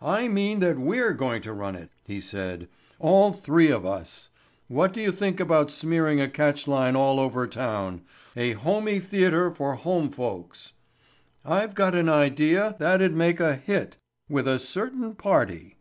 [0.00, 2.68] "I mean that we're going to run it," he said.
[2.98, 4.30] "All three of us.
[4.68, 9.74] What do you think about smearing a catch line all over town—'A Homey Theatre for
[9.74, 10.72] Home Folks'?
[11.44, 15.76] I've got an idea that'd make a hit with a Certain Party."